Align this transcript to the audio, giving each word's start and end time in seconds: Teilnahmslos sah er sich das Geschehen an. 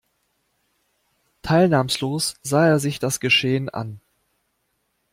Teilnahmslos 1.43 2.33
sah 2.41 2.65
er 2.65 2.79
sich 2.79 2.97
das 2.97 3.19
Geschehen 3.19 3.69
an. 3.69 4.01